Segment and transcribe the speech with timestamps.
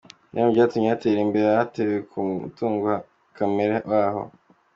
[0.29, 2.89] Bimwe mu byatumye hatera imbere haherewe ku mutungo
[3.35, 4.21] kamere waho.